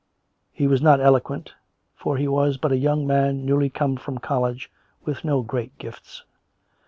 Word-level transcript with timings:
He 0.51 0.65
was 0.65 0.81
not 0.81 0.99
eloquent, 0.99 1.53
for 1.95 2.17
he 2.17 2.27
was 2.27 2.57
but 2.57 2.71
a 2.71 2.75
young 2.75 3.05
man 3.05 3.45
newly 3.45 3.69
come 3.69 3.97
from 3.97 4.17
college, 4.17 4.71
with 5.05 5.23
no 5.23 5.43
great 5.43 5.77
gifts. 5.77 6.23